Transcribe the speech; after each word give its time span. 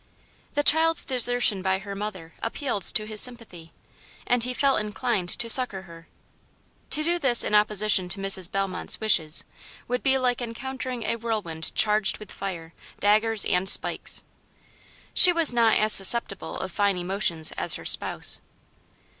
The 0.55 0.63
child's 0.63 1.05
desertion 1.05 1.61
by 1.61 1.77
her 1.77 1.93
mother 1.93 2.33
appealed 2.41 2.81
to 2.85 3.05
his 3.05 3.21
sympathy, 3.21 3.71
and 4.25 4.43
he 4.43 4.51
felt 4.51 4.79
inclined 4.79 5.29
to 5.37 5.47
succor 5.47 5.83
her. 5.83 6.07
To 6.89 7.03
do 7.03 7.19
this 7.19 7.43
in 7.43 7.53
opposition 7.53 8.09
to 8.09 8.19
Mrs. 8.19 8.49
Bellmont's 8.51 8.99
wishes, 8.99 9.43
would 9.87 10.01
be 10.01 10.17
like 10.17 10.41
encountering 10.41 11.03
a 11.03 11.17
whirlwind 11.17 11.75
charged 11.75 12.17
with 12.17 12.31
fire, 12.31 12.73
daggers 12.99 13.45
and 13.45 13.69
spikes. 13.69 14.23
She 15.13 15.31
was 15.31 15.53
not 15.53 15.77
as 15.77 15.93
susceptible 15.93 16.57
of 16.57 16.71
fine 16.71 16.97
emotions 16.97 17.51
as 17.51 17.75
her 17.75 17.85
spouse. 17.85 18.41